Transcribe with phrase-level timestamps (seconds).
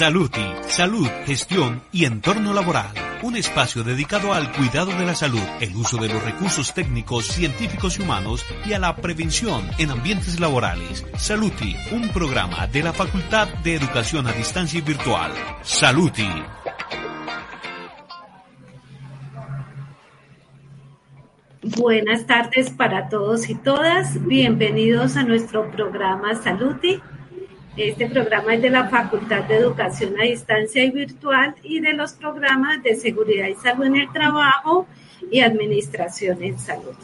[0.00, 2.88] Saluti, salud, gestión y entorno laboral.
[3.22, 7.98] Un espacio dedicado al cuidado de la salud, el uso de los recursos técnicos, científicos
[7.98, 11.04] y humanos y a la prevención en ambientes laborales.
[11.18, 15.32] Saluti, un programa de la Facultad de Educación a Distancia y Virtual.
[15.60, 16.30] Saluti.
[21.76, 24.26] Buenas tardes para todos y todas.
[24.26, 27.02] Bienvenidos a nuestro programa Saluti
[27.82, 32.12] este programa es de la Facultad de Educación a Distancia y Virtual y de los
[32.12, 34.86] programas de Seguridad y Salud en el Trabajo
[35.30, 36.94] y Administración en Salud.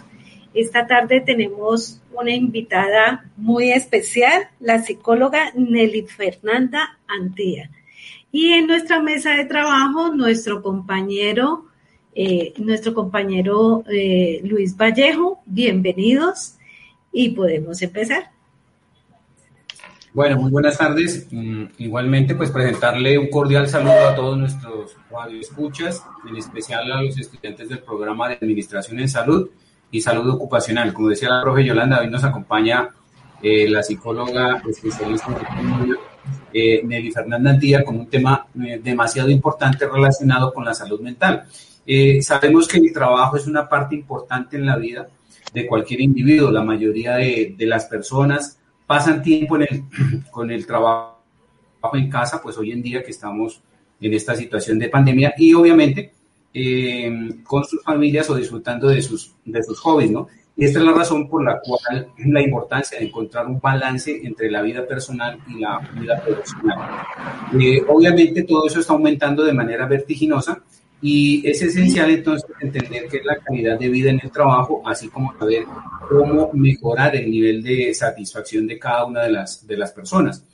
[0.52, 7.70] Esta tarde tenemos una invitada muy especial, la psicóloga Nelly Fernanda Antía.
[8.30, 11.66] Y en nuestra mesa de trabajo, nuestro compañero,
[12.15, 16.59] eh, nuestro compañero eh, Luis Vallejo, bienvenidos
[17.12, 18.35] y podemos empezar.
[20.16, 21.29] Bueno, muy buenas tardes.
[21.30, 27.18] Mm, igualmente, pues presentarle un cordial saludo a todos nuestros radioescuchas, en especial a los
[27.18, 29.51] estudiantes del programa de Administración en Salud
[29.90, 30.95] y Salud Ocupacional.
[30.95, 32.88] Como decía la profe Yolanda, hoy nos acompaña
[33.43, 35.95] eh, la psicóloga especialista en
[36.51, 41.45] eh, Nelly Fernanda Antía con un tema eh, demasiado importante relacionado con la salud mental.
[41.87, 45.07] Eh, sabemos que el trabajo es una parte importante en la vida
[45.52, 46.51] de cualquier individuo.
[46.51, 49.59] La mayoría de, de las personas pasan tiempo
[50.30, 51.16] con el trabajo
[51.92, 53.62] en casa, pues hoy en día que estamos
[54.01, 56.12] en esta situación de pandemia y obviamente
[56.52, 57.10] eh,
[57.45, 60.28] con sus familias o disfrutando de sus, de sus hobbies, ¿no?
[60.59, 64.50] Y esta es la razón por la cual la importancia de encontrar un balance entre
[64.50, 67.04] la vida personal y la vida profesional.
[67.60, 70.62] Eh, obviamente todo eso está aumentando de manera vertiginosa
[71.03, 75.09] y es esencial entonces entender qué es la calidad de vida en el trabajo, así
[75.09, 75.65] como saber
[76.09, 80.44] cómo mejorar el nivel de satisfacción de cada una de las, de las personas.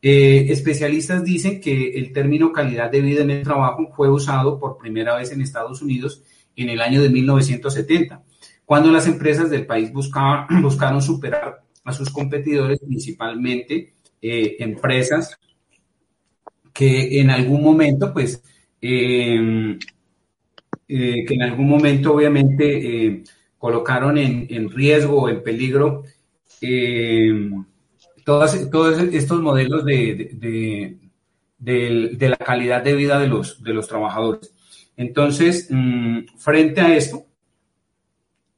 [0.00, 4.78] Eh, especialistas dicen que el término calidad de vida en el trabajo fue usado por
[4.78, 6.22] primera vez en Estados Unidos
[6.54, 8.22] en el año de 1970,
[8.64, 15.36] cuando las empresas del país buscaban, buscaron superar a sus competidores, principalmente eh, empresas
[16.72, 18.42] que en algún momento, pues,
[18.80, 19.78] eh,
[20.90, 23.22] eh, que en algún momento obviamente eh,
[23.58, 26.04] colocaron en, en, riesgo o en peligro
[26.62, 27.50] eh,
[28.24, 30.96] todas, todos estos modelos de, de,
[31.58, 34.54] de, la calidad de vida de los, de los trabajadores.
[34.96, 37.26] Entonces, mmm, frente a esto,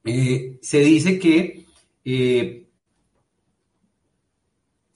[0.05, 1.67] se dice que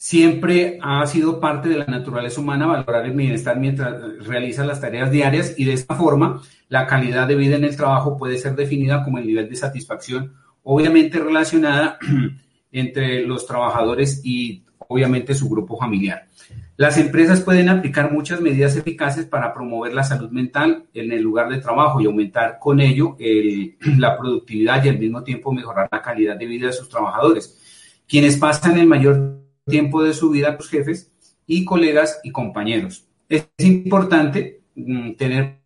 [0.05, 5.11] siempre ha sido parte de la naturaleza humana valorar el bienestar mientras realiza las tareas
[5.11, 9.03] diarias y de esta forma la calidad de vida en el trabajo puede ser definida
[9.03, 11.99] como el nivel de satisfacción obviamente relacionada
[12.73, 16.29] entre los trabajadores y obviamente su grupo familiar.
[16.77, 21.49] Las empresas pueden aplicar muchas medidas eficaces para promover la salud mental en el lugar
[21.49, 26.03] de trabajo y aumentar con ello el, la productividad y al mismo tiempo mejorar la
[26.03, 27.59] calidad de vida de sus trabajadores,
[28.07, 31.13] quienes pasan el mayor tiempo de su vida los jefes
[31.47, 33.07] y colegas y compañeros.
[33.29, 35.61] Es importante mm, tener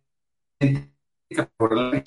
[1.57, 2.03] por la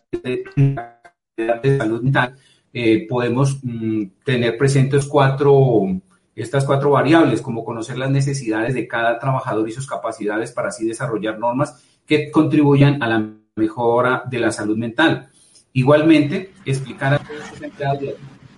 [1.36, 2.36] de salud mental
[2.74, 5.82] eh, podemos mm, tener presentes cuatro
[6.34, 10.86] estas cuatro variables, como conocer las necesidades de cada trabajador y sus capacidades para así
[10.86, 15.28] desarrollar normas que contribuyan a la mejora de la salud mental.
[15.74, 18.16] Igualmente, explicar a todos empleados de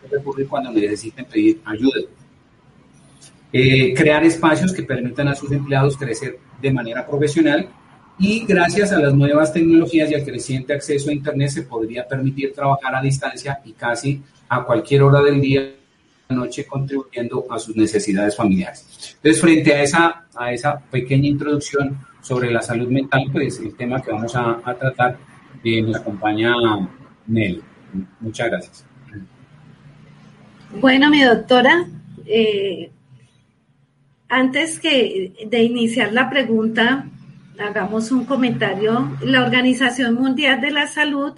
[0.09, 1.99] recurrir cuando necesiten pedir ayuda
[3.57, 7.69] eh, crear espacios que permitan a sus empleados crecer de manera profesional
[8.19, 12.53] y gracias a las nuevas tecnologías y al creciente acceso a Internet se podría permitir
[12.53, 15.73] trabajar a distancia y casi a cualquier hora del día
[16.31, 19.15] noche contribuyendo a sus necesidades familiares.
[19.17, 24.03] Entonces, frente a esa, a esa pequeña introducción sobre la salud mental, pues el tema
[24.03, 25.17] que vamos a, tratar
[25.63, 26.55] eh, nos acompaña
[27.29, 27.63] Nelly.
[28.19, 28.85] Muchas gracias.
[30.81, 31.87] Bueno, mi doctora,
[32.27, 32.91] eh,
[34.29, 37.07] antes que de iniciar la pregunta,
[37.59, 39.17] hagamos un comentario.
[39.23, 41.35] La Organización Mundial de la Salud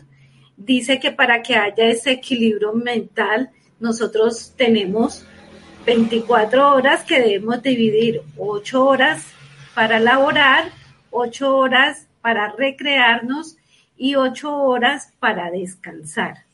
[0.57, 5.27] dice que para que haya ese equilibrio mental, nosotros tenemos
[5.85, 9.27] 24 horas que debemos dividir, 8 horas
[9.75, 10.71] para laborar,
[11.11, 13.57] 8 horas para recrearnos
[13.97, 16.45] y 8 horas para descansar.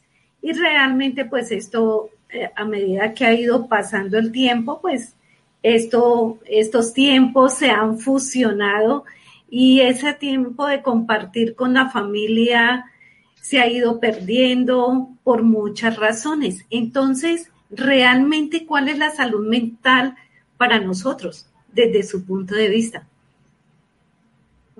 [0.43, 5.15] Y realmente pues esto, eh, a medida que ha ido pasando el tiempo, pues
[5.63, 9.05] esto, estos tiempos se han fusionado
[9.51, 12.87] y ese tiempo de compartir con la familia
[13.41, 16.65] se ha ido perdiendo por muchas razones.
[16.71, 20.17] Entonces, realmente, ¿cuál es la salud mental
[20.57, 23.07] para nosotros desde su punto de vista?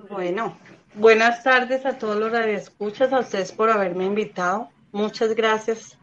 [0.09, 0.57] Bueno,
[0.95, 4.69] buenas tardes a todos los radioescuchas, a ustedes por haberme invitado.
[4.91, 5.97] Muchas gracias.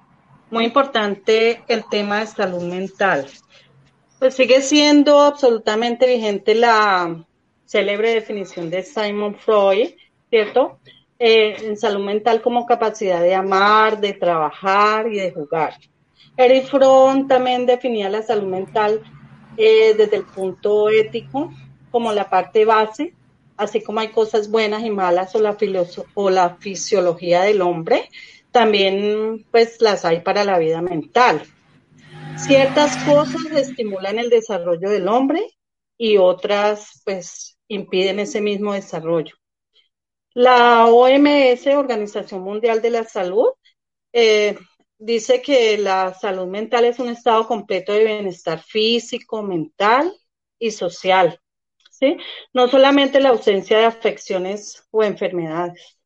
[0.51, 3.27] Muy importante el tema de salud mental.
[4.21, 7.25] Pues sigue siendo absolutamente vigente la
[7.65, 9.93] célebre definición de Simon Freud,
[10.29, 10.79] ¿cierto?
[11.19, 15.79] Eh, en salud mental como capacidad de amar, de trabajar y de jugar.
[16.37, 19.01] Eric Fromm también definía la salud mental
[19.57, 21.51] eh, desde el punto ético
[21.91, 23.15] como la parte base,
[23.57, 25.57] así como hay cosas buenas y malas o la,
[26.13, 28.11] o la fisiología del hombre,
[28.53, 31.43] también pues las hay para la vida mental.
[32.47, 35.47] Ciertas cosas estimulan el desarrollo del hombre
[35.97, 39.35] y otras pues impiden ese mismo desarrollo.
[40.35, 43.49] La OMS, Organización Mundial de la Salud,
[44.13, 44.57] eh,
[44.99, 50.13] dice que la salud mental es un estado completo de bienestar físico, mental
[50.59, 51.41] y social.
[51.91, 52.17] ¿sí?
[52.53, 56.00] No solamente la ausencia de afecciones o enfermedades.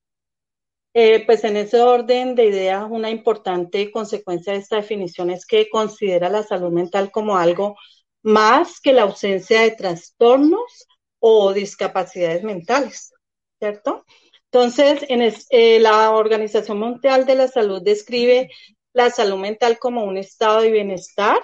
[0.94, 5.69] Eh, pues en ese orden de ideas, una importante consecuencia de esta definición es que
[5.69, 7.76] considera la salud mental como algo
[8.23, 10.87] más que la ausencia de trastornos
[11.19, 13.12] o discapacidades mentales,
[13.58, 14.05] ¿cierto?
[14.52, 15.20] Entonces, en
[15.50, 18.50] eh, la Organización Mundial de la Salud describe
[18.93, 21.38] la salud mental como un estado de bienestar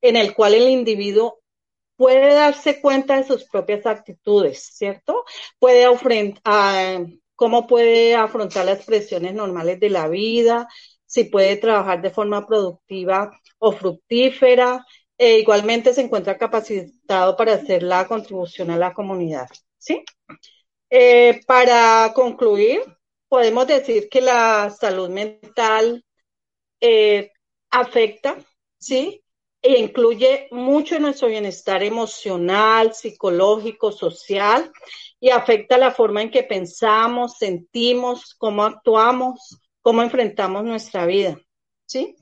[0.00, 1.38] en el cual el individuo
[1.96, 5.24] puede darse cuenta de sus propias actitudes, ¿cierto?
[5.58, 5.86] Puede
[6.44, 7.04] a,
[7.38, 10.66] cómo puede afrontar las presiones normales de la vida,
[11.06, 13.30] si puede trabajar de forma productiva
[13.60, 14.84] o fructífera,
[15.16, 20.02] e igualmente se encuentra capacitado para hacer la contribución a la comunidad, ¿sí?
[20.90, 22.80] Eh, para concluir,
[23.28, 26.04] podemos decir que la salud mental
[26.80, 27.30] eh,
[27.70, 28.36] afecta,
[28.78, 29.22] ¿sí?
[29.62, 34.72] E incluye mucho nuestro bienestar emocional, psicológico, social
[35.20, 41.38] y afecta la forma en que pensamos, sentimos, cómo actuamos, cómo enfrentamos nuestra vida,
[41.86, 42.16] ¿sí?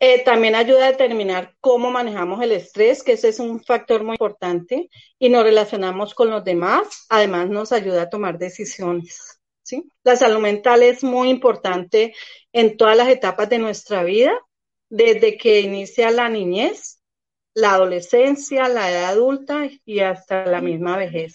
[0.00, 4.14] Eh, también ayuda a determinar cómo manejamos el estrés, que ese es un factor muy
[4.14, 4.88] importante,
[5.18, 7.06] y nos relacionamos con los demás.
[7.08, 9.40] Además, nos ayuda a tomar decisiones.
[9.62, 9.90] ¿sí?
[10.04, 12.14] La salud mental es muy importante
[12.52, 14.32] en todas las etapas de nuestra vida,
[14.88, 17.02] desde que inicia la niñez,
[17.54, 21.34] la adolescencia, la edad adulta y hasta la misma vejez.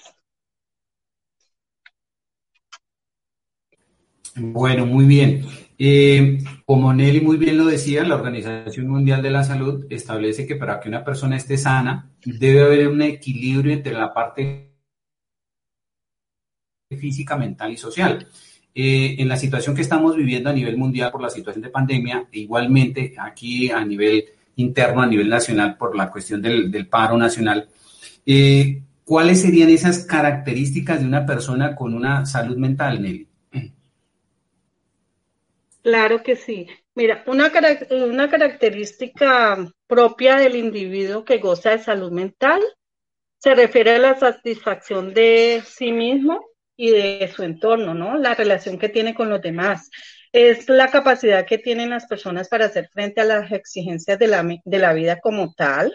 [4.35, 5.45] Bueno, muy bien.
[5.77, 10.55] Eh, como Nelly muy bien lo decía, la Organización Mundial de la Salud establece que
[10.55, 14.71] para que una persona esté sana debe haber un equilibrio entre la parte
[16.91, 18.27] física, mental y social.
[18.75, 22.27] Eh, en la situación que estamos viviendo a nivel mundial por la situación de pandemia,
[22.31, 24.25] e igualmente aquí a nivel
[24.55, 27.67] interno, a nivel nacional, por la cuestión del, paro nacional,
[28.25, 33.27] eh, ¿cuáles serían esas características de una persona con una salud mental, Nelly?
[35.83, 36.67] Claro que sí.
[36.95, 39.57] Mira, una, característica
[39.87, 42.61] propia del individuo que goza de salud mental
[43.39, 46.39] se refiere a la satisfacción de sí mismo
[46.77, 48.17] y de su entorno, ¿no?
[48.17, 49.89] La relación que tiene con los demás.
[50.31, 54.43] Es la capacidad que tienen las personas para hacer frente a las exigencias de la,
[54.63, 55.93] de la vida como tal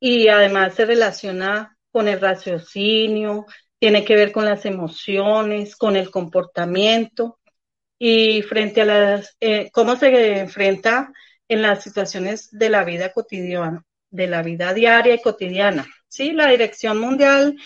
[0.00, 3.46] y además se relaciona con el raciocinio,
[3.78, 7.38] tiene que ver con las emociones, con el comportamiento
[7.98, 11.12] y frente a las, eh, cómo se enfrenta
[11.48, 15.86] en las situaciones de la vida cotidiana, de la vida diaria y cotidiana.
[16.08, 17.56] Sí, la Dirección Mundial,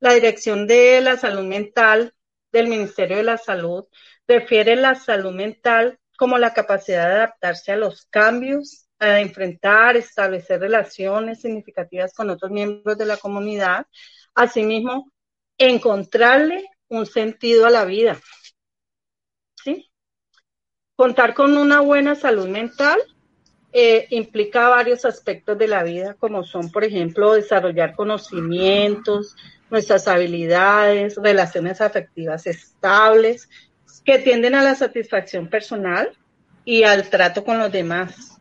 [0.00, 2.14] la Dirección de la Salud Mental
[2.52, 3.84] del Ministerio de la Salud
[4.26, 10.60] refiere la salud mental como la capacidad de adaptarse a los cambios, a enfrentar, establecer
[10.60, 13.86] relaciones significativas con otros miembros de la comunidad,
[14.34, 15.12] asimismo,
[15.58, 18.18] encontrarle un sentido a la vida,
[20.96, 22.98] Contar con una buena salud mental
[23.72, 29.36] eh, implica varios aspectos de la vida, como son, por ejemplo, desarrollar conocimientos,
[29.68, 33.50] nuestras habilidades, relaciones afectivas estables,
[34.06, 36.16] que tienden a la satisfacción personal
[36.64, 38.40] y al trato con los demás.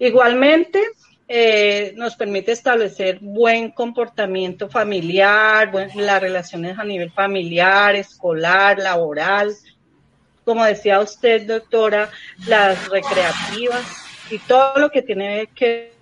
[0.00, 0.82] Igualmente,
[1.28, 9.54] eh, nos permite establecer buen comportamiento familiar, las relaciones a nivel familiar, escolar, laboral,
[10.48, 12.08] como decía usted, doctora,
[12.46, 13.84] las recreativas
[14.30, 15.92] y todo lo que tiene que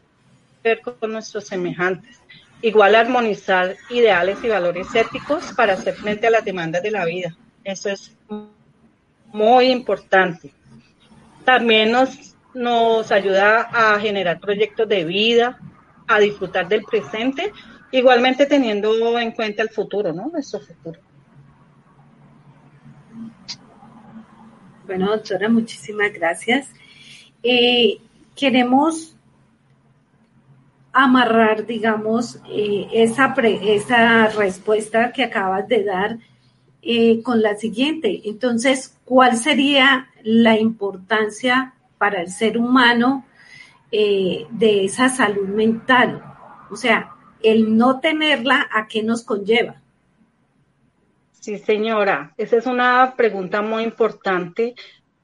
[0.62, 2.20] ver con nuestros semejantes.
[2.62, 7.36] Igual armonizar ideales y valores éticos para hacer frente a las demandas de la vida.
[7.64, 8.12] Eso es
[9.32, 10.52] muy importante.
[11.44, 15.58] También nos, nos ayuda a generar proyectos de vida,
[16.06, 17.50] a disfrutar del presente,
[17.90, 20.28] igualmente teniendo en cuenta el futuro, ¿no?
[20.28, 21.00] Nuestro futuro.
[24.86, 26.68] Bueno, doctora, muchísimas gracias.
[27.42, 27.98] Eh,
[28.36, 29.16] queremos
[30.92, 36.18] amarrar, digamos, eh, esa, esa respuesta que acabas de dar
[36.82, 38.22] eh, con la siguiente.
[38.26, 43.24] Entonces, ¿cuál sería la importancia para el ser humano
[43.90, 46.22] de esa salud mental?
[46.70, 47.10] O sea,
[47.42, 49.80] el no tenerla, ¿a qué nos conlleva?
[51.46, 54.74] Sí, señora, esa es una pregunta muy importante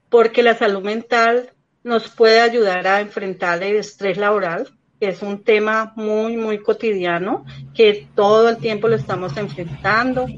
[0.08, 1.50] porque la salud mental
[1.82, 8.06] nos puede ayudar a enfrentar el estrés laboral, es un tema muy, muy cotidiano, que
[8.14, 10.28] todo el tiempo lo estamos enfrentando.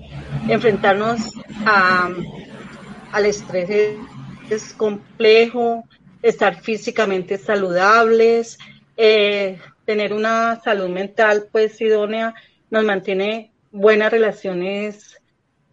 [0.48, 1.34] Enfrentarnos
[1.66, 3.98] al estrés
[4.48, 5.84] es, complejo,
[6.22, 8.56] estar físicamente saludables,
[8.96, 12.32] eh, tener una salud mental pues idónea
[12.70, 15.20] nos mantiene buenas relaciones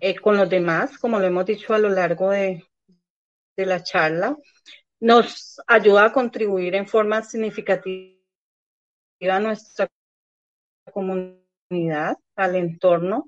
[0.01, 2.65] eh, con los demás, como lo hemos dicho a lo largo de,
[3.55, 4.35] la charla,
[4.99, 8.17] nos ayuda a contribuir en forma significativa
[9.29, 9.87] a nuestra
[10.91, 13.27] comunidad, al entorno,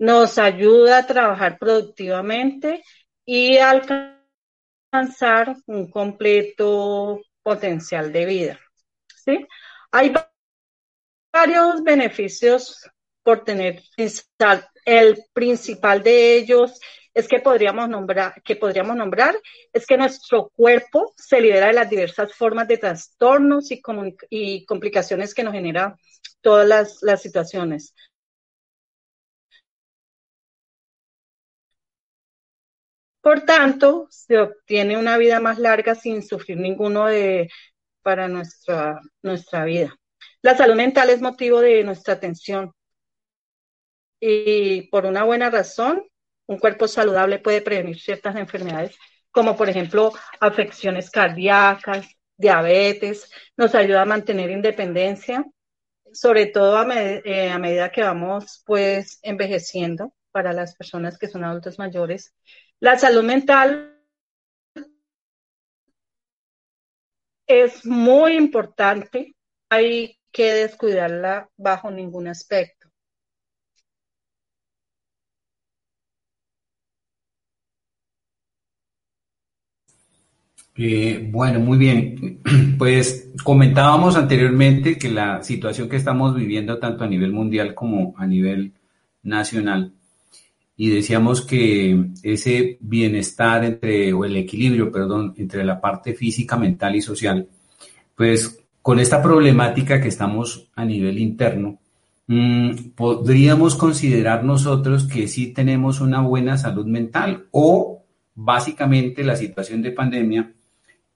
[0.00, 2.82] nos ayuda a trabajar productivamente
[3.24, 8.60] y alcanzar un completo potencial de vida.
[9.06, 9.46] ¿sí?
[9.92, 10.12] Hay
[11.32, 12.90] varios beneficios
[13.24, 13.82] por tener
[14.84, 16.78] el principal de ellos
[17.14, 19.36] es que podríamos nombrar, que podríamos nombrar
[19.72, 23.82] es que nuestro cuerpo se libera de las diversas formas de trastornos y,
[24.30, 25.96] y complicaciones que nos generan
[26.42, 27.94] todas las, las situaciones.
[33.20, 37.48] Por tanto, se obtiene una vida más larga sin sufrir ninguno de
[38.02, 39.96] para nuestra, nuestra vida.
[40.42, 42.72] La salud mental es motivo de nuestra atención
[44.26, 46.02] y por una buena razón,
[46.46, 48.96] un cuerpo saludable puede prevenir ciertas enfermedades,
[49.30, 55.44] como por ejemplo afecciones cardíacas, diabetes, nos ayuda a mantener independencia,
[56.10, 61.78] sobre todo a, eh, medida que vamos pues envejeciendo para las personas que son adultos
[61.78, 62.34] mayores.
[62.80, 64.00] La salud mental
[67.46, 69.36] es muy importante,
[69.68, 72.83] hay que descuidarla bajo ningún aspecto.
[80.76, 82.40] Eh, bueno, muy bien.
[82.78, 88.26] Pues comentábamos anteriormente que la situación que estamos viviendo tanto a nivel mundial como a
[88.26, 88.72] nivel
[89.22, 89.92] nacional,
[90.76, 96.96] y decíamos que ese bienestar entre, o el equilibrio, perdón, entre la parte física, mental
[96.96, 97.48] y social,
[98.16, 101.78] pues con esta problemática que estamos a nivel interno,
[102.26, 108.02] mm, podríamos considerar nosotros que sí tenemos una buena salud mental o
[108.34, 110.52] básicamente la situación de pandemia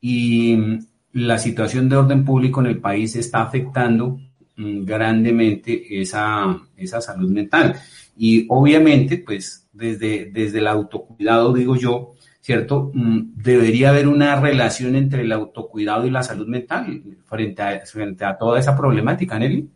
[0.00, 4.18] y mm, la situación de orden público en el país está afectando
[4.56, 7.74] mm, grandemente esa, esa salud mental.
[8.16, 12.90] Y obviamente, pues desde, desde el autocuidado, digo yo, ¿cierto?
[12.94, 18.36] Mm, debería haber una relación entre el autocuidado y la salud mental frente frente a
[18.36, 19.68] toda esa problemática, Nelly.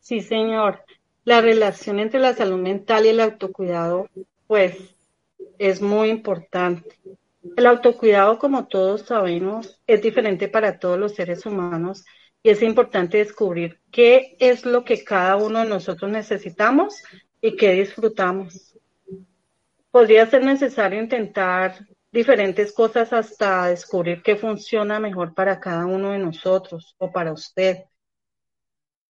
[0.00, 0.82] Sí, señor.
[1.24, 4.08] La relación entre la salud mental y el autocuidado,
[4.46, 4.74] pues,
[5.58, 6.96] es muy importante.
[7.56, 12.04] El autocuidado, como todos sabemos, es diferente para todos los seres humanos
[12.42, 17.02] y es importante descubrir qué es lo que cada uno de nosotros necesitamos
[17.40, 18.76] y qué disfrutamos.
[19.90, 26.18] Podría ser necesario intentar diferentes cosas hasta descubrir qué funciona mejor para cada uno de
[26.18, 27.84] nosotros o para usted.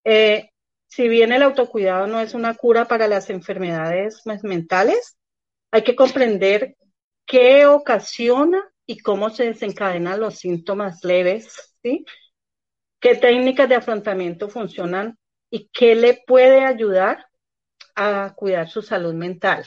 [0.04, 0.50] Eh,
[0.86, 5.16] si bien el autocuidado no es una cura para las enfermedades mentales,
[5.70, 6.76] hay que comprender
[7.28, 12.04] qué ocasiona y cómo se desencadenan los síntomas leves, ¿sí?
[13.00, 15.16] ¿Qué técnicas de afrontamiento funcionan
[15.50, 17.26] y qué le puede ayudar
[17.94, 19.66] a cuidar su salud mental?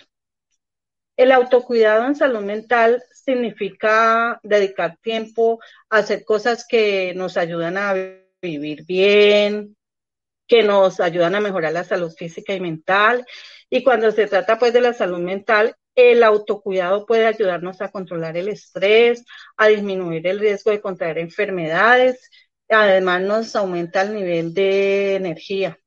[1.15, 7.93] El autocuidado en salud mental significa dedicar tiempo a hacer cosas que nos ayudan a
[8.41, 9.77] vivir bien,
[10.47, 13.25] que nos ayudan a mejorar la salud física y mental.
[13.69, 18.37] Y cuando se trata pues de la salud mental, el autocuidado puede ayudarnos a controlar
[18.37, 19.25] el estrés,
[19.57, 22.29] a disminuir el riesgo de contraer enfermedades,
[22.69, 25.77] además nos aumenta el nivel de energía.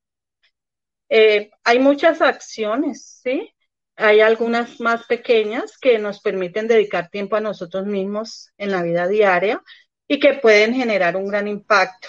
[1.08, 3.50] Eh, hay muchas acciones, ¿sí?
[3.96, 9.06] Hay algunas más pequeñas que nos permiten dedicar tiempo a nosotros mismos en la vida
[9.06, 9.62] diaria
[10.08, 12.08] y que pueden generar un gran impacto.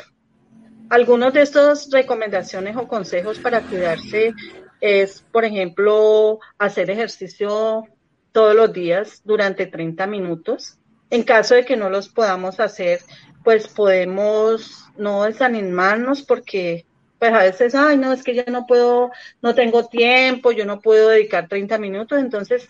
[0.90, 4.34] Algunos de estos recomendaciones o consejos para cuidarse
[4.82, 7.84] es, por ejemplo, hacer ejercicio
[8.32, 10.78] todos los días durante 30 minutos.
[11.10, 13.00] En caso de que no los podamos hacer,
[13.44, 16.86] pues podemos no desanimarnos porque
[17.20, 20.82] pues a veces, ay, no, es que ya no puedo, no tengo tiempo, yo no
[20.82, 22.68] puedo dedicar 30 minutos, entonces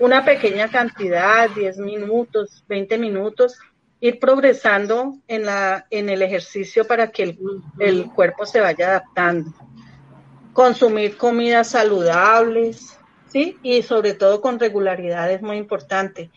[0.00, 3.58] una pequeña cantidad, 10 minutos, 20 minutos,
[4.00, 7.38] ir progresando en, la, en el ejercicio para que el,
[7.78, 9.52] el cuerpo se vaya adaptando.
[10.52, 13.58] Consumir comidas saludables, ¿sí?
[13.62, 16.30] Y sobre todo con regularidad es muy importante.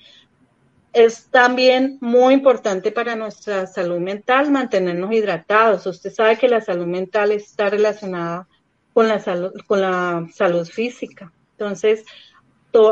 [0.93, 5.86] Es también muy importante para nuestra salud mental mantenernos hidratados.
[5.86, 8.48] Usted sabe que la salud mental está relacionada
[8.93, 11.34] con la salud, con la salud física.
[11.57, 12.05] Entonces,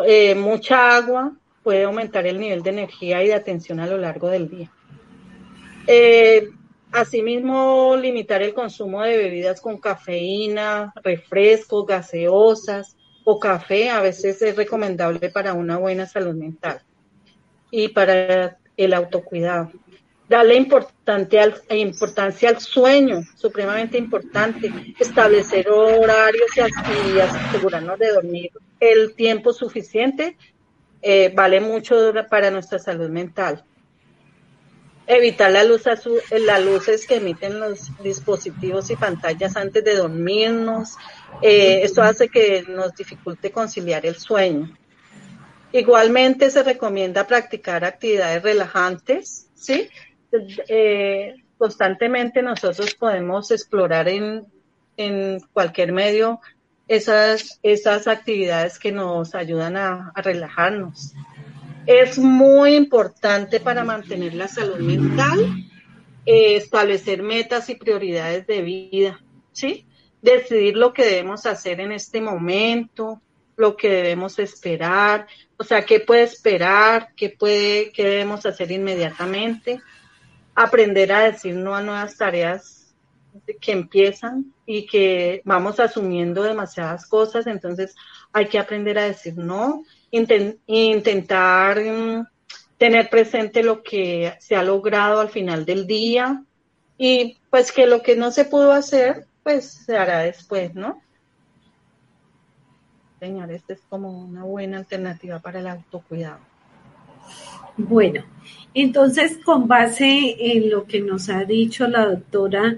[0.06, 4.28] eh, mucha agua puede aumentar el nivel de energía y de atención a lo largo
[4.28, 4.72] del día.
[5.88, 6.50] Eh,
[6.94, 12.96] asimismo, limitar el consumo de bebidas con cafeína, refrescos, gaseosas
[13.26, 16.82] o café a veces es recomendable para una buena salud mental
[17.72, 19.72] y para el autocuidado.
[20.30, 24.72] Darle importante al, importancia al sueño, supremamente importante.
[25.00, 30.38] Establecer horarios y, asegurarnos de dormir el tiempo suficiente
[31.02, 33.64] eh, vale mucho para nuestra salud mental.
[35.06, 40.96] Evitar la luz azul, las luces que emiten los dispositivos y pantallas antes de dormirnos.
[41.42, 44.76] Eh, esto hace que nos dificulte conciliar el sueño.
[45.74, 49.90] Igualmente se recomienda practicar actividades relajantes, ¿sí?
[50.68, 54.46] Eh, constantemente nosotros podemos explorar en,
[55.52, 56.40] cualquier medio
[56.88, 61.14] esas actividades que nos ayudan a, relajarnos.
[61.86, 65.66] Es muy importante para mantener la salud mental
[66.26, 69.20] eh, establecer metas y prioridades de vida,
[69.52, 69.86] ¿sí?
[70.22, 73.22] Decidir lo que debemos hacer en este momento,
[73.58, 79.82] lo que debemos esperar, o sea, qué puede esperar, qué puede, qué debemos hacer inmediatamente,
[80.56, 82.83] aprender a decir no a nuevas tareas
[83.60, 87.96] que empiezan y que vamos asumiendo demasiadas cosas, entonces
[88.32, 92.28] hay que aprender a decir no, intentar mm,
[92.78, 96.44] tener presente lo que se ha logrado al final del día
[96.98, 101.02] y pues que lo que no se pudo hacer, pues se hará después, ¿no?
[103.20, 106.40] Señor, esta es como una buena alternativa para el autocuidado.
[107.78, 108.24] Bueno,
[108.74, 112.78] entonces con base en lo que nos ha dicho la doctora,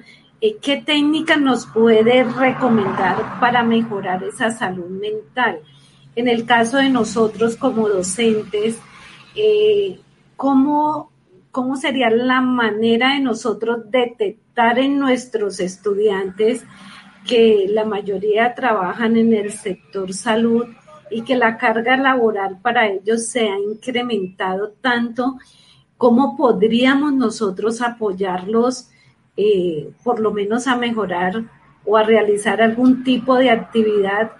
[0.53, 5.59] ¿qué técnica nos puede recomendar para mejorar esa salud mental?
[6.15, 8.79] En el caso de nosotros como docentes,
[9.35, 9.99] eh,
[10.35, 11.11] ¿cómo,
[11.51, 16.63] ¿cómo sería la manera de nosotros detectar en nuestros estudiantes
[17.27, 20.65] que la mayoría trabajan en el sector salud
[21.09, 25.37] y que la carga laboral para ellos se ha incrementado tanto,
[25.97, 28.89] ¿cómo podríamos nosotros apoyarlos
[29.37, 31.43] eh, por lo menos a mejorar
[31.85, 34.31] o a realizar algún tipo de actividad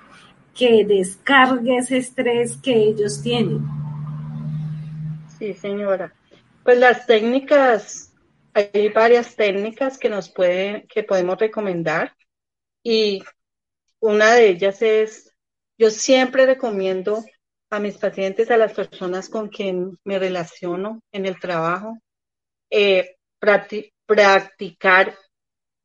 [0.54, 3.60] que descargue ese estrés que ellos tienen?
[5.38, 6.14] Sí, señora.
[6.64, 8.14] Pues las técnicas,
[8.54, 12.14] hay varias técnicas que nos pueden, que podemos recomendar
[12.82, 13.24] y
[14.00, 15.36] una de ellas es,
[15.78, 17.24] yo siempre recomiendo
[17.70, 21.98] a mis pacientes, a las personas con quien me relaciono en el trabajo,
[22.70, 23.18] eh,
[24.06, 25.18] practicar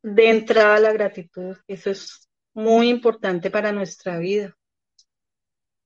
[0.03, 1.57] de entrada la gratitud.
[1.67, 4.57] Eso es muy importante para nuestra vida.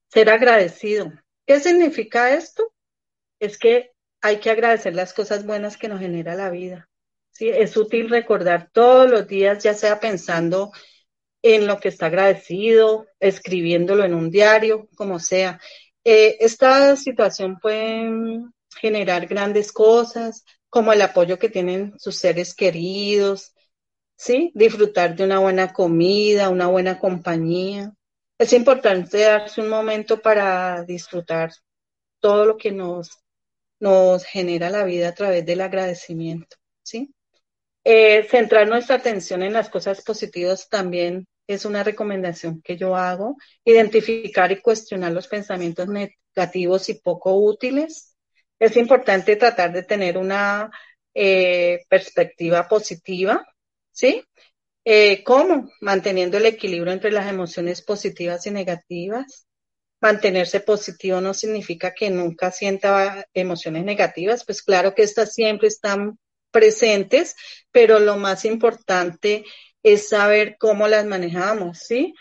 [0.08, 1.12] Ser agradecido.
[1.46, 2.72] ¿Qué significa esto?
[3.40, 6.88] Es que hay que agradecer las cosas buenas que nos genera la vida.
[7.30, 7.48] ¿sí?
[7.48, 10.72] Es útil recordar todos los días, ya sea pensando
[11.42, 15.60] en lo que está agradecido, escribiéndolo en un diario, como sea.
[16.02, 18.40] Eh, esta situación puede
[18.80, 20.44] generar grandes cosas,
[20.74, 23.54] como el apoyo que tienen sus seres queridos,
[24.16, 24.50] ¿sí?
[24.56, 27.92] Disfrutar de una buena comida, una buena compañía.
[28.38, 31.52] Es importante darse un momento para disfrutar
[32.18, 33.08] todo lo que nos,
[33.78, 37.14] nos genera la vida a través del agradecimiento, ¿sí?
[37.84, 43.36] Eh, centrar nuestra atención en las cosas positivas también es una recomendación que yo hago,
[43.64, 48.13] identificar y cuestionar los pensamientos negativos y poco útiles.
[48.58, 50.70] Es importante tratar de tener una
[51.14, 53.46] eh, perspectiva positiva,
[53.90, 54.22] ¿sí?
[54.84, 55.70] Eh, ¿Cómo?
[55.80, 59.46] Manteniendo el equilibrio entre las emociones positivas y negativas.
[60.00, 66.18] Mantenerse positivo no significa que nunca sienta emociones negativas, pues claro que estas siempre están
[66.50, 67.34] presentes,
[67.70, 69.44] pero lo más importante
[69.82, 72.14] es saber cómo las manejamos, ¿sí?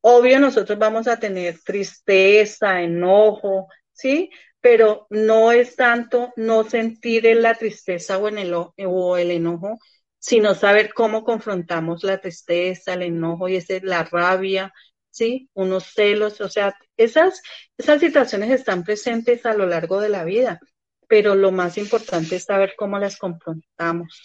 [0.00, 4.30] Obvio, nosotros vamos a tener tristeza, enojo, ¿sí?
[4.62, 9.78] Pero no es tanto no sentir la tristeza o, en el, o el enojo,
[10.18, 14.72] sino saber cómo confrontamos la tristeza, el enojo y ese, la rabia,
[15.10, 15.50] ¿sí?
[15.54, 17.42] Unos celos, o sea, esas,
[17.76, 20.60] esas situaciones están presentes a lo largo de la vida,
[21.08, 24.22] pero lo más importante es saber cómo las confrontamos.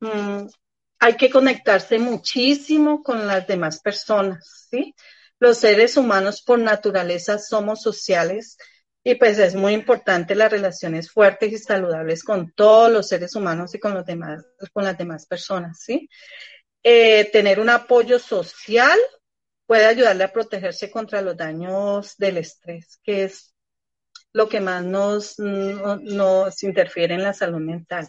[0.00, 0.46] Mm,
[0.98, 4.94] hay que conectarse muchísimo con las demás personas, ¿sí?
[5.38, 8.56] Los seres humanos por naturaleza somos sociales
[9.04, 13.74] y pues es muy importante las relaciones fuertes y saludables con todos los seres humanos
[13.74, 16.08] y con los demás, con las demás personas, ¿sí?
[16.82, 18.98] Eh, tener un apoyo social
[19.66, 23.54] puede ayudarle a protegerse contra los daños del estrés, que es
[24.32, 28.08] lo que más nos, nos interfiere en la salud mental.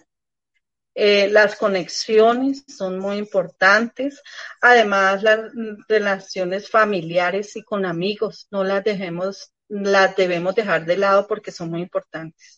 [0.99, 4.19] Eh, las conexiones son muy importantes.
[4.61, 5.41] Además, las
[5.87, 11.69] relaciones familiares y con amigos, no las dejemos, las debemos dejar de lado porque son
[11.69, 12.57] muy importantes.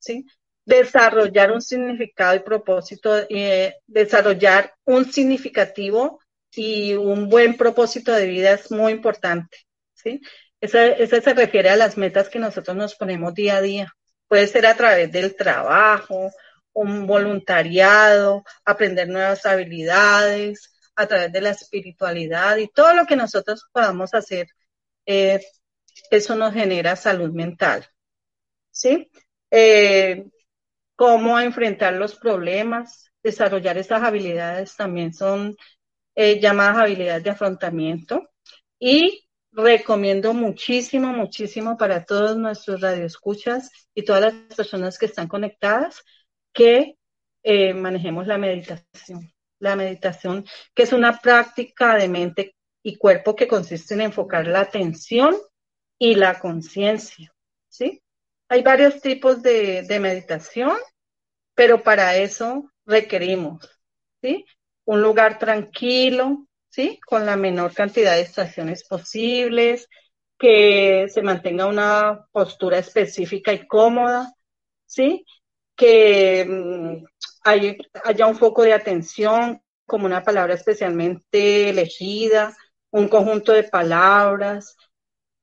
[0.00, 0.26] ¿sí?
[0.64, 6.18] Desarrollar un significado y propósito, eh, desarrollar un significativo
[6.52, 9.58] y un buen propósito de vida es muy importante.
[9.94, 10.20] ¿sí?
[10.60, 13.94] Esa, se refiere a las metas que nosotros nos ponemos día a día.
[14.26, 16.32] Puede ser a través del trabajo,
[16.72, 23.68] un voluntariado, aprender nuevas habilidades, a través de la espiritualidad y todo lo que nosotros
[23.72, 24.48] podamos hacer,
[25.06, 25.40] eh,
[26.10, 27.86] eso nos genera salud mental.
[28.70, 29.10] ¿Sí?
[29.50, 30.26] Eh,
[30.96, 35.56] cómo enfrentar los problemas, desarrollar esas habilidades también son
[36.14, 38.30] eh, llamadas habilidades de afrontamiento.
[38.78, 46.02] Y recomiendo muchísimo, muchísimo para todos nuestros radioescuchas y todas las personas que están conectadas
[46.52, 46.96] que
[47.42, 49.32] eh, manejemos la meditación.
[49.58, 54.60] La meditación, que es una práctica de mente y cuerpo que consiste en enfocar la
[54.60, 55.36] atención
[55.98, 57.32] y la conciencia,
[57.68, 58.02] ¿sí?
[58.48, 60.76] Hay varios tipos de, de, meditación,
[61.54, 63.68] pero para eso requerimos,
[64.22, 64.46] ¿sí?
[64.86, 66.98] Un lugar tranquilo, ¿sí?
[67.06, 69.88] Con la menor cantidad de estaciones posibles,
[70.38, 74.32] que se mantenga una postura específica y cómoda,
[74.86, 75.26] ¿sí?
[75.80, 77.04] Que mm,
[78.04, 82.54] haya un foco de atención, como una palabra especialmente elegida,
[82.90, 84.76] un conjunto de palabras,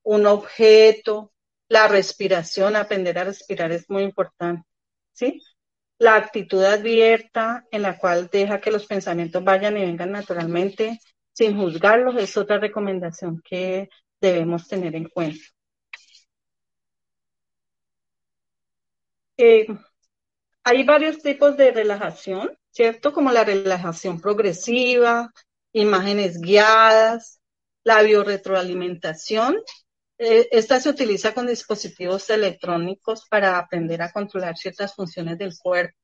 [0.04, 1.34] un objeto,
[1.70, 4.64] la respiración, aprender a respirar es muy importante,
[5.12, 5.42] ¿sí?
[5.98, 11.00] La actitud abierta en la cual deja que los pensamientos vayan y vengan naturalmente
[11.34, 13.90] sin juzgarlos es otra recomendación que
[14.22, 15.44] debemos tener en cuenta.
[19.38, 19.68] Eh,
[20.68, 23.14] hay varios tipos de relajación, ¿cierto?
[23.14, 25.32] Como la relajación progresiva,
[25.72, 27.40] imágenes guiadas,
[27.86, 29.56] la biorretroalimentación.
[30.18, 35.98] Eh, esta se utiliza con dispositivos electrónicos para aprender a controlar ciertas funciones del cuerpo.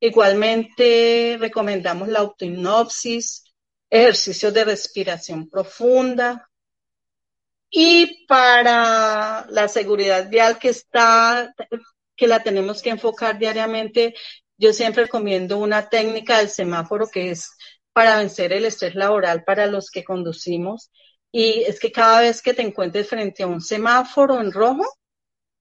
[0.00, 3.44] Igualmente recomendamos la autohipnosis,
[3.88, 6.50] ejercicios de respiración profunda.
[7.70, 11.54] Y para la seguridad vial que está
[12.16, 14.14] que la tenemos que enfocar diariamente,
[14.58, 17.50] yo siempre recomiendo una técnica del semáforo que es
[17.92, 20.90] para vencer el estrés laboral para los que conducimos.
[21.30, 24.84] Y es que cada vez que te encuentres frente a un semáforo en rojo,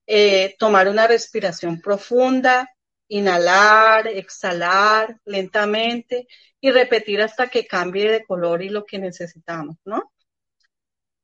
[0.08, 2.70] eh, tomar una respiración profunda,
[3.08, 6.28] inhalar, exhalar lentamente
[6.62, 10.12] y repetir hasta que cambie de color y lo que necesitamos, ¿no?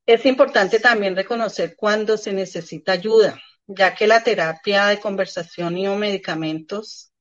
[0.06, 3.40] Es importante también reconocer cuando se necesita ayuda
[3.76, 7.12] ya que la terapia de conversación y o medicamentos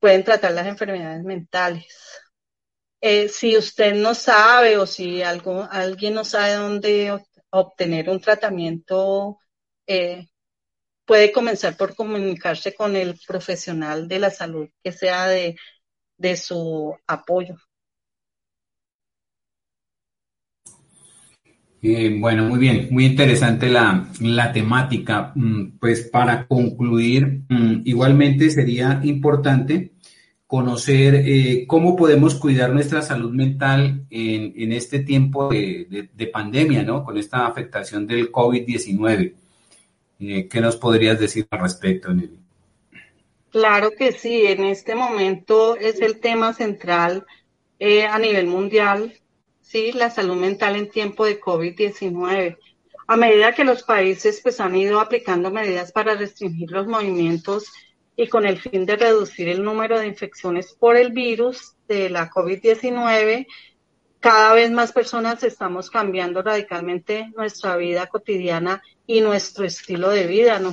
[0.00, 1.86] pueden tratar las enfermedades mentales.
[3.00, 9.38] Eh, si usted no sabe o si algo, alguien no sabe dónde obtener un tratamiento,
[9.86, 10.28] eh,
[11.04, 17.56] puede comenzar por comunicarse con el profesional de la salud que sea de su apoyo.
[21.86, 24.08] Eh, bueno, muy bien, muy interesante la,
[24.54, 25.32] temática.
[25.34, 29.92] Mm, pues para concluir, mm, igualmente sería importante
[30.46, 37.04] conocer eh, cómo podemos cuidar nuestra salud mental en, este tiempo de, pandemia, ¿no?
[37.04, 39.34] Con esta afectación del COVID-19.
[40.20, 42.38] Eh, ¿Qué nos podrías decir al respecto, Nelly?
[43.50, 47.26] Claro que sí, en este momento es el tema central
[48.10, 49.12] a nivel mundial
[49.64, 49.92] ¿sí?
[49.92, 52.58] la salud mental en tiempo de COVID-19.
[53.06, 57.72] A medida que los países pues, han ido aplicando medidas para restringir los movimientos
[58.16, 62.30] y con el fin de reducir el número de infecciones por el virus de la
[62.30, 63.46] COVID-19,
[64.20, 70.58] cada vez más personas estamos cambiando radicalmente nuestra vida cotidiana y nuestro estilo de vida.
[70.60, 70.72] ¿no?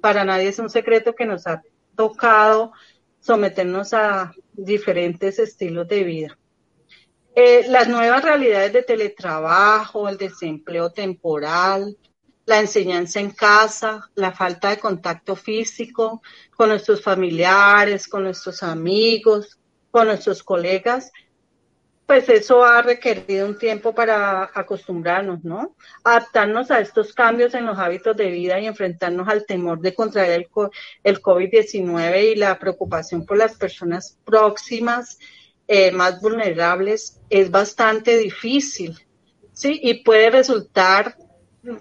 [0.00, 1.62] Para nadie es un secreto que nos ha
[1.94, 2.72] tocado
[3.20, 6.38] someternos a diferentes estilos de vida.
[7.34, 11.96] Eh, las nuevas realidades de teletrabajo, el desempleo temporal,
[12.46, 16.22] la enseñanza en casa, la falta de contacto físico
[16.56, 19.58] con nuestros familiares, con nuestros amigos,
[19.90, 21.12] con nuestros colegas,
[22.10, 25.76] pues eso ha requerido un tiempo para acostumbrarnos, ¿no?
[26.02, 30.48] Adaptarnos a estos cambios en los hábitos de vida y enfrentarnos al temor de contraer
[31.04, 35.20] el, COVID-19 y la preocupación por las personas próximas,
[35.72, 38.98] eh, más vulnerables, es bastante difícil,
[39.52, 39.78] ¿sí?
[39.84, 41.16] Y puede resultar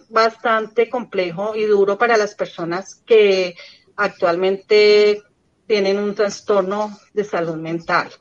[0.09, 3.55] bastante complejo y duro para las personas que
[3.95, 5.23] actualmente
[5.65, 8.11] tienen un trastorno de salud mental.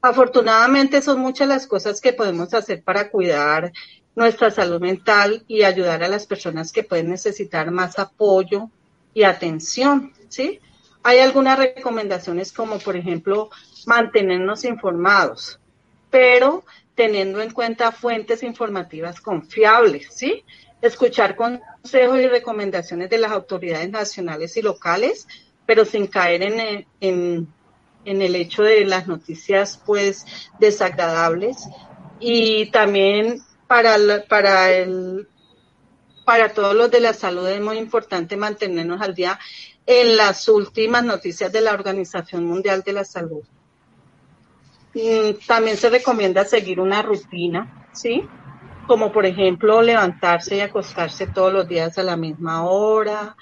[0.00, 3.72] Afortunadamente son muchas las cosas que podemos hacer para cuidar
[4.16, 8.70] nuestra salud mental y ayudar a las personas que pueden necesitar más apoyo
[9.12, 10.60] y atención, ¿sí?
[11.02, 13.50] Hay algunas recomendaciones como, por ejemplo,
[13.86, 15.58] mantenernos informados,
[16.10, 20.44] pero teniendo en cuenta fuentes informativas confiables, ¿sí?
[20.82, 25.26] Escuchar consejos y recomendaciones de las autoridades nacionales y locales,
[25.66, 27.48] pero sin caer en, en
[28.04, 30.26] en el hecho de las noticias pues
[30.58, 31.68] desagradables
[32.18, 33.96] y también para,
[34.28, 35.28] para el
[36.24, 39.38] para todos los de la salud es muy importante mantenernos al día
[39.92, 43.42] en las últimas noticias de la Organización Mundial de la Salud.
[44.94, 48.22] Mm, también se recomienda seguir una rutina, ¿sí?
[48.86, 53.34] Como por ejemplo levantarse y acostarse todos los días a la misma hora,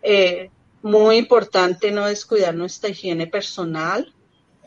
[0.00, 4.14] eh, muy importante no descuidar nuestra higiene personal,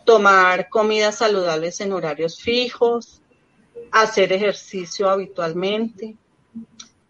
[0.06, 3.24] tomar comidas saludables en horarios fijos,
[3.92, 6.16] hacer ejercicio habitualmente,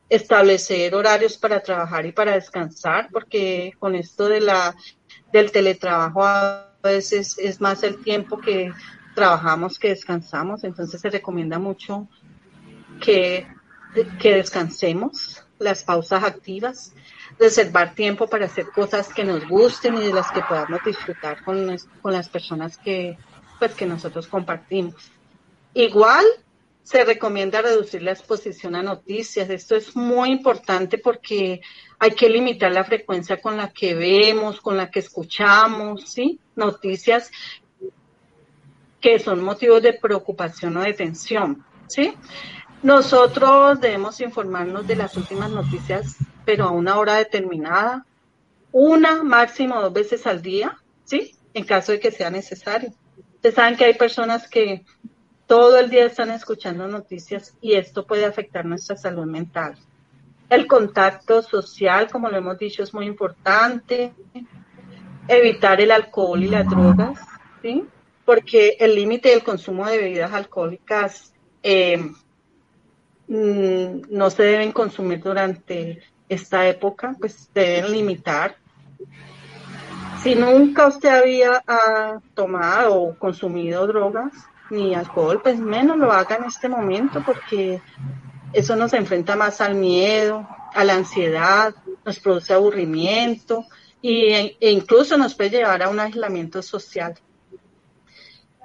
[0.09, 4.75] establecer horarios para trabajar y para descansar, porque con esto de la
[5.31, 8.71] del teletrabajo a veces es más el tiempo que
[9.15, 12.07] trabajamos que descansamos, entonces se recomienda mucho
[13.01, 13.47] que,
[14.19, 16.93] que descansemos, las pausas activas,
[17.39, 21.75] reservar tiempo para hacer cosas que nos gusten y de las que podamos disfrutar con,
[22.01, 23.17] con las personas que,
[23.59, 24.95] pues, que nosotros compartimos.
[25.73, 26.25] Igual
[26.83, 29.49] se recomienda reducir la exposición a noticias.
[29.49, 31.61] Esto es muy importante porque
[31.97, 36.39] hay que limitar la frecuencia con la que vemos, con la que escuchamos, ¿sí?
[36.55, 37.31] Noticias
[38.99, 42.13] que son motivos de preocupación o de tensión, ¿sí?
[42.81, 48.05] Nosotros debemos informarnos de las últimas noticias pero a una hora determinada,
[48.71, 51.35] una, máximo dos veces al día, ¿sí?
[51.53, 52.93] En caso de que sea necesario.
[53.35, 54.83] Ustedes saben que hay personas que
[55.53, 59.75] todo el día están escuchando noticias y esto puede afectar nuestra salud mental.
[60.49, 64.13] El contacto social, como lo hemos dicho, es muy importante.
[65.27, 67.19] Evitar el alcohol y las drogas,
[67.61, 67.85] ¿sí?
[68.25, 71.99] Porque el límite del consumo de bebidas alcohólicas eh,
[73.27, 78.55] mm, no se deben consumir durante esta época, pues deben limitar.
[80.23, 84.33] Si nunca usted había ah, tomado o consumido drogas
[84.73, 87.81] ni alcohol, pues menos lo haga en este momento porque
[88.51, 93.65] eso nos enfrenta más al miedo, a la ansiedad, nos produce aburrimiento
[94.01, 97.13] e, e incluso nos puede llevar a un aislamiento social.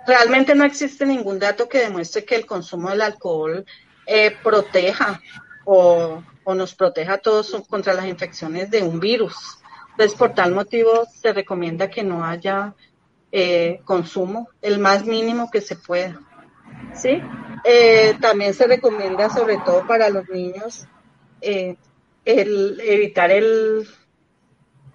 [0.06, 3.64] Realmente no existe ningún dato que demuestre que el consumo del alcohol
[4.06, 5.20] eh, proteja
[5.64, 9.58] o o nos proteja a todos contra las infecciones de un virus.
[9.90, 12.74] Entonces, por tal motivo, se recomienda que no haya
[13.32, 16.20] eh, consumo, el más mínimo que se pueda.
[16.94, 17.20] ¿sí?
[17.64, 20.86] Eh, también se recomienda, sobre todo para los niños,
[21.40, 21.76] eh,
[22.24, 23.88] el evitar el,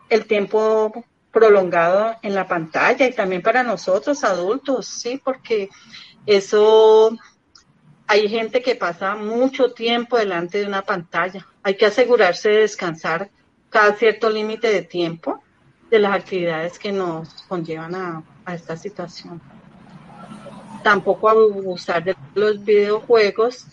[0.10, 5.70] el tiempo prolongado en la pantalla y también para nosotros adultos, sí, porque
[6.26, 7.18] eso
[8.06, 11.48] hay gente que pasa mucho tiempo delante de una pantalla.
[11.64, 13.32] Hay que asegurarse de descansar
[13.70, 15.42] cada cierto límite de tiempo
[15.94, 19.40] de las actividades que nos conllevan a, esta situación.
[20.84, 23.68] Tampoco abusar de los videojuegos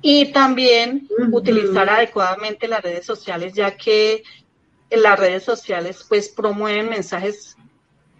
[0.00, 4.22] y también utilizar adecuadamente las redes sociales, ya que
[4.90, 7.58] las redes sociales pues promueven mensajes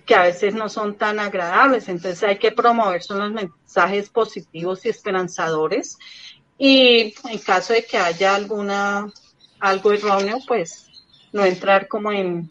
[0.05, 1.89] que a veces no son tan agradables.
[1.89, 5.97] Entonces hay que promover son los mensajes positivos y esperanzadores.
[6.59, 9.11] Y en caso de que haya alguna
[9.61, 10.91] algo erróneo, pues
[11.33, 12.51] no entrar como en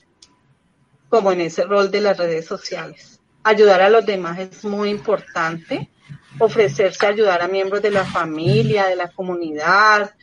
[1.14, 3.20] como en ese rol de las redes sociales.
[3.44, 5.92] Ayudar a los demás es muy importante
[6.40, 10.16] ofrecerse a ayudar a miembros de la familia, de la comunidad,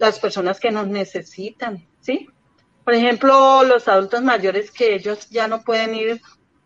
[0.00, 2.28] las personas que nos necesitan, ¿sí?
[2.82, 6.20] Por ejemplo, los adultos mayores que ellos ya no pueden ir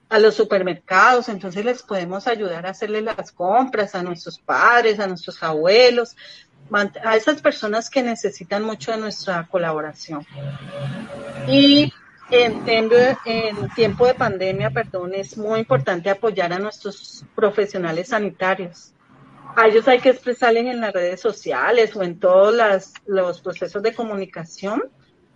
[0.08, 5.06] a los supermercados, entonces les podemos ayudar a hacerle las compras a nuestros padres, a
[5.06, 6.16] nuestros abuelos,
[7.04, 10.26] a esas personas que necesitan mucho de nuestra colaboración.
[11.46, 11.92] Y
[12.30, 18.92] en, en tiempo de pandemia, perdón, es muy importante apoyar a nuestros profesionales sanitarios.
[19.54, 22.54] A ellos hay que expresarles en las redes sociales o en todos
[23.06, 24.82] los procesos de comunicación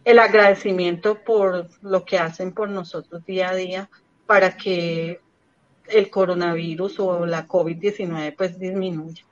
[0.04, 3.90] el agradecimiento por lo que hacen por nosotros día a día
[4.26, 5.20] para que
[5.88, 9.24] el coronavirus o la COVID-19 pues disminuya.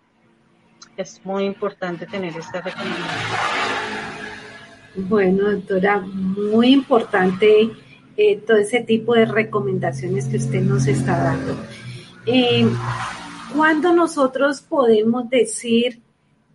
[0.97, 3.58] Es muy importante tener esta recomendación.
[5.07, 7.71] Bueno, doctora, muy importante
[8.17, 11.57] eh, todo ese tipo de recomendaciones que usted nos está dando.
[12.27, 12.69] Eh,
[13.55, 16.01] ¿Cuándo nosotros podemos decir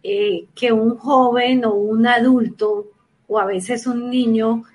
[0.04, 2.88] eh, que un joven o un adulto
[3.28, 4.66] o a veces un niño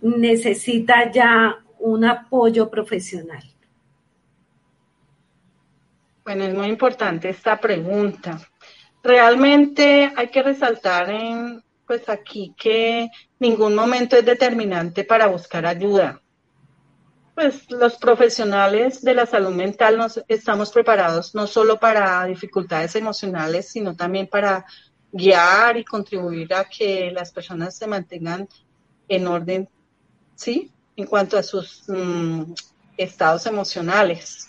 [0.00, 3.44] necesita ya un apoyo profesional?
[6.24, 8.40] Bueno, es muy importante esta pregunta.
[9.02, 16.22] Realmente hay que resaltar en, pues aquí que ningún momento es determinante para buscar ayuda.
[17.34, 23.70] Pues los profesionales de la salud mental nos estamos preparados no solo para dificultades emocionales,
[23.70, 24.64] sino también para
[25.10, 28.48] guiar y contribuir a que las personas se mantengan
[29.08, 29.68] en orden,
[30.36, 30.70] ¿sí?
[30.94, 32.52] En cuanto a sus mm,
[32.98, 34.46] estados emocionales.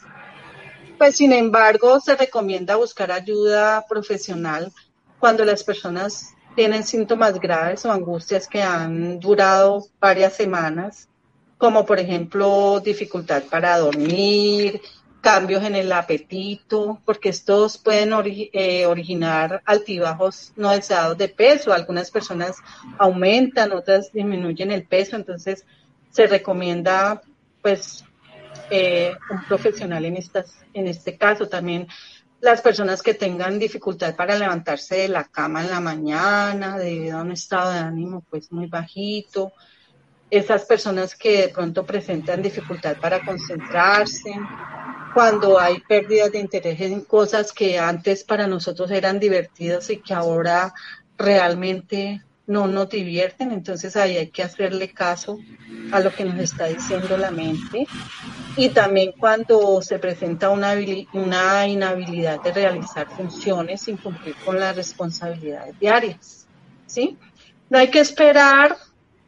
[1.00, 4.72] Pues sin embargo, se recomienda buscar ayuda profesional
[5.18, 11.10] cuando las personas tienen síntomas graves o angustias que han durado varias semanas,
[11.58, 14.82] como por ejemplo dificultad para dormir,
[15.22, 18.12] cambios en el apetito, porque estos pueden
[18.54, 21.72] eh, originar altibajos no deseados de peso.
[21.72, 22.58] Algunas personas
[22.98, 25.66] aumentan, otras disminuyen el peso, entonces
[26.10, 27.22] se recomienda
[27.62, 28.04] pues
[28.72, 31.48] eh, un profesional en, estas, en este caso.
[31.48, 31.88] También
[32.42, 37.22] las personas que tengan dificultad para levantarse de la cama en la mañana debido a
[37.22, 39.54] un estado de ánimo pues muy bajito.
[40.30, 44.34] Esas personas que de pronto presentan dificultad para concentrarse,
[45.14, 50.14] cuando hay pérdidas de interés en cosas que antes para nosotros eran divertidas y que
[50.14, 50.74] ahora
[51.18, 55.40] realmente no nos divierten, entonces ahí hay que hacerle caso
[55.94, 57.88] a lo que nos está diciendo la mente.
[58.58, 60.74] Y también cuando se presenta una,
[61.14, 66.46] una inhabilidad de realizar funciones sin cumplir con las responsabilidades diarias.
[66.88, 67.18] ¿sí?
[67.70, 68.76] No hay que esperar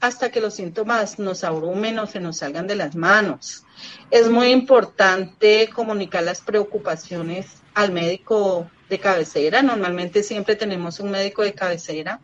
[0.02, 3.64] hasta que los síntomas nos abrumen o se nos salgan de las manos.
[4.12, 9.62] Es muy importante comunicar las preocupaciones al médico de cabecera.
[9.62, 12.20] Normalmente siempre tenemos un médico de cabecera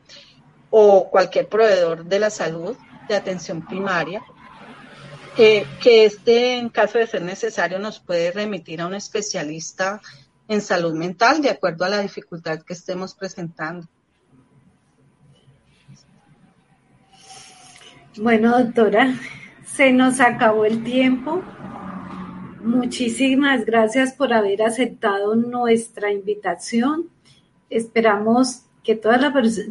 [0.70, 2.76] o cualquier proveedor de la salud
[3.08, 4.22] de atención primaria,
[5.36, 5.66] que
[6.06, 10.02] este, en caso de ser necesario, nos puede remitir a un especialista
[10.50, 13.88] en salud mental de acuerdo a la dificultad que estemos presentando.
[18.18, 19.14] Bueno, doctora,
[19.66, 21.42] se nos acabó el tiempo.
[22.62, 27.10] Muchísimas gracias por haber aceptado nuestra invitación.
[27.70, 29.22] Esperamos que todas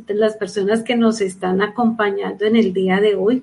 [0.09, 3.43] las personas que nos están acompañando en el día de hoy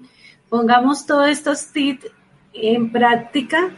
[0.49, 2.11] pongamos todos estos tips
[2.53, 3.71] en práctica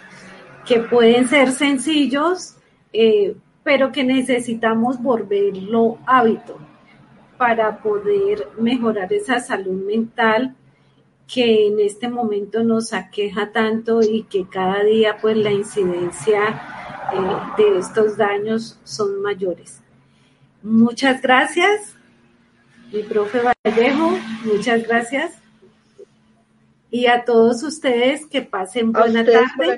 [0.66, 2.56] que pueden ser sencillos,
[2.94, 6.58] eh, pero que necesitamos volverlo hábito
[7.38, 10.56] para poder mejorar esa salud mental
[11.28, 16.62] que en este momento nos aqueja tanto y que cada día pues la incidencia
[17.14, 19.82] eh, de estos daños son mayores.
[20.64, 21.96] Muchas gracias,
[22.92, 25.34] mi profe Vallejo, muchas gracias.
[26.90, 29.78] Y a todos ustedes que pasen buena tarde.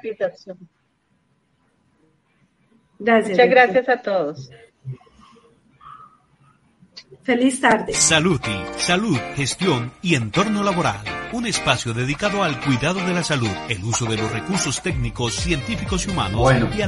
[3.00, 3.30] Gracias.
[3.30, 4.50] Muchas gracias a todos.
[7.24, 7.94] Feliz tarde.
[7.94, 11.00] Salud y salud, gestión y entorno laboral.
[11.32, 16.08] Un espacio dedicado al cuidado de la salud, el uso de los recursos técnicos, científicos
[16.08, 16.88] y humanos y a